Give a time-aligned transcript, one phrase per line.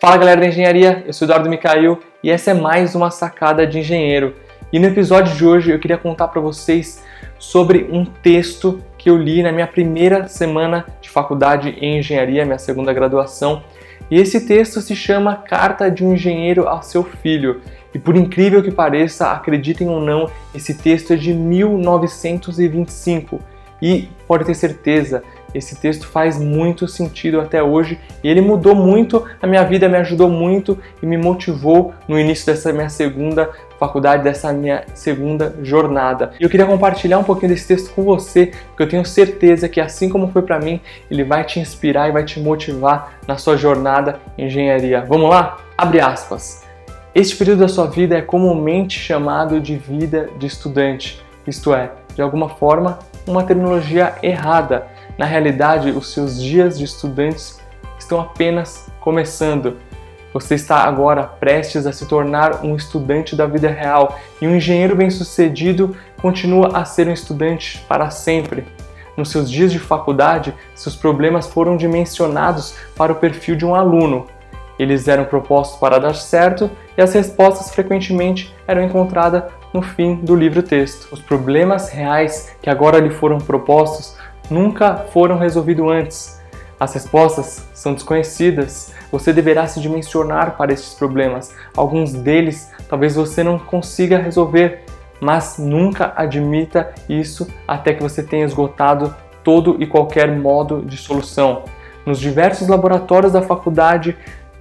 [0.00, 3.80] Fala galera da engenharia, eu sou Eduardo Micael e essa é mais uma sacada de
[3.80, 4.34] engenheiro.
[4.72, 7.04] E no episódio de hoje eu queria contar para vocês
[7.38, 12.56] sobre um texto que eu li na minha primeira semana de faculdade em engenharia, minha
[12.56, 13.62] segunda graduação.
[14.10, 17.60] E esse texto se chama Carta de um Engenheiro ao seu Filho.
[17.92, 23.38] E por incrível que pareça, acreditem ou não, esse texto é de 1925.
[23.82, 25.22] E pode ter certeza,
[25.54, 29.96] esse texto faz muito sentido até hoje e ele mudou muito a minha vida, me
[29.98, 36.32] ajudou muito e me motivou no início dessa minha segunda faculdade, dessa minha segunda jornada.
[36.38, 39.80] E eu queria compartilhar um pouquinho desse texto com você, porque eu tenho certeza que
[39.80, 43.56] assim como foi para mim, ele vai te inspirar e vai te motivar na sua
[43.56, 45.04] jornada em engenharia.
[45.08, 45.58] Vamos lá?
[45.78, 46.62] Abre aspas.
[47.14, 52.22] Este período da sua vida é comumente chamado de vida de estudante, isto é, de
[52.22, 54.86] alguma forma, uma terminologia errada
[55.18, 57.60] na realidade, os seus dias de estudantes
[57.98, 59.76] estão apenas começando.
[60.32, 64.94] Você está agora prestes a se tornar um estudante da vida real e um engenheiro
[64.94, 68.64] bem-sucedido continua a ser um estudante para sempre.
[69.16, 74.26] Nos seus dias de faculdade, seus problemas foram dimensionados para o perfil de um aluno.
[74.78, 79.42] Eles eram propostos para dar certo e as respostas frequentemente eram encontradas
[79.74, 81.08] no fim do livro-texto.
[81.12, 84.16] Os problemas reais que agora lhe foram propostos
[84.50, 86.40] nunca foram resolvidos antes.
[86.78, 88.92] As respostas são desconhecidas.
[89.12, 91.54] Você deverá se dimensionar para estes problemas.
[91.76, 94.84] Alguns deles talvez você não consiga resolver,
[95.20, 101.64] mas nunca admita isso até que você tenha esgotado todo e qualquer modo de solução.
[102.04, 104.16] Nos diversos laboratórios da faculdade,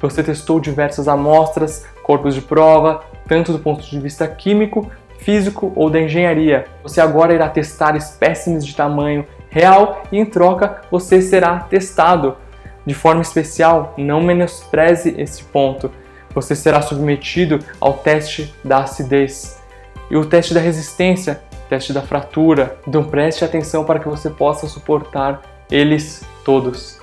[0.00, 5.88] você testou diversas amostras, corpos de prova, tanto do ponto de vista químico, físico ou
[5.90, 6.66] da engenharia.
[6.82, 12.36] Você agora irá testar espécimes de tamanho, real e em troca você será testado.
[12.84, 15.90] De forma especial, não menospreze esse ponto.
[16.34, 19.62] Você será submetido ao teste da acidez
[20.10, 22.76] e o teste da resistência, teste da fratura.
[22.86, 25.40] Então preste atenção para que você possa suportar
[25.70, 26.98] eles todos.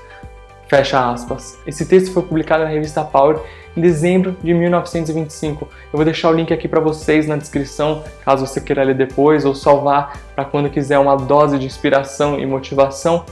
[0.67, 1.57] Fecha aspas.
[1.65, 3.39] Esse texto foi publicado na revista Power
[3.75, 5.65] em dezembro de 1925.
[5.65, 9.45] Eu vou deixar o link aqui para vocês na descrição, caso você queira ler depois
[9.45, 13.25] ou salvar para quando quiser uma dose de inspiração e motivação.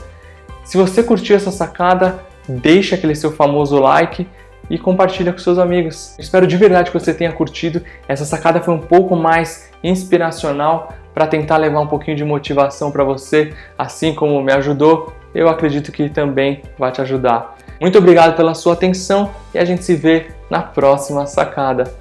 [0.64, 4.26] Se você curtiu essa sacada, deixa aquele seu famoso like
[4.68, 6.14] e compartilha com seus amigos.
[6.18, 7.82] Espero de verdade que você tenha curtido.
[8.06, 13.02] Essa sacada foi um pouco mais inspiracional para tentar levar um pouquinho de motivação para
[13.02, 15.12] você, assim como me ajudou.
[15.34, 17.56] Eu acredito que também vai te ajudar.
[17.80, 21.99] Muito obrigado pela sua atenção e a gente se vê na próxima sacada.